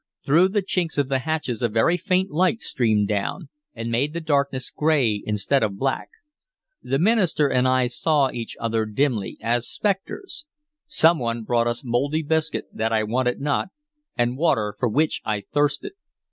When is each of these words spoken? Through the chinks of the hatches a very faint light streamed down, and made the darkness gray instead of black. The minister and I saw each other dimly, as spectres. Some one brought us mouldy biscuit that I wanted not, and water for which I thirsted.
Through 0.25 0.49
the 0.49 0.63
chinks 0.63 0.97
of 0.97 1.09
the 1.09 1.19
hatches 1.19 1.61
a 1.61 1.69
very 1.69 1.95
faint 1.95 2.31
light 2.31 2.59
streamed 2.59 3.07
down, 3.07 3.49
and 3.75 3.91
made 3.91 4.13
the 4.13 4.19
darkness 4.19 4.71
gray 4.71 5.21
instead 5.27 5.61
of 5.61 5.77
black. 5.77 6.09
The 6.81 6.97
minister 6.97 7.47
and 7.47 7.67
I 7.67 7.85
saw 7.85 8.31
each 8.31 8.57
other 8.59 8.87
dimly, 8.87 9.37
as 9.41 9.69
spectres. 9.69 10.47
Some 10.87 11.19
one 11.19 11.43
brought 11.43 11.67
us 11.67 11.83
mouldy 11.85 12.23
biscuit 12.23 12.65
that 12.73 12.91
I 12.91 13.03
wanted 13.03 13.39
not, 13.39 13.67
and 14.17 14.37
water 14.39 14.75
for 14.79 14.89
which 14.89 15.21
I 15.23 15.41
thirsted. 15.53 15.91